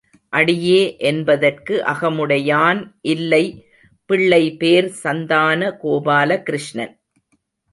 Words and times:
அடியே 0.33 0.79
என்பதற்கு 0.99 1.83
அகமுடையான் 1.85 2.81
இல்லை 3.07 3.43
பிள்ளை 4.09 4.43
பேர் 4.57 4.89
சந்தான 5.03 5.79
கோபால 5.83 6.41
கிருஷ்ணன். 6.43 6.93